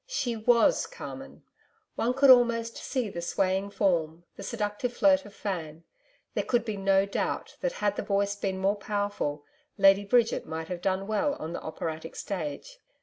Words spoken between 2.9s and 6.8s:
the swaying form, the seductive flirt of fan. There could be